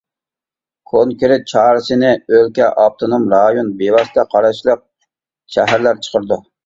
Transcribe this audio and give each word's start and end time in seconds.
كونكرېت 0.93 1.43
چارىسىنى 1.51 2.09
ئۆلكە، 2.37 2.71
ئاپتونوم 2.85 3.29
رايون، 3.35 3.69
بىۋاسىتە 3.83 4.27
قاراشلىق 4.33 4.83
شەھەرلەر 5.59 6.01
چىقىرىدۇ. 6.09 6.41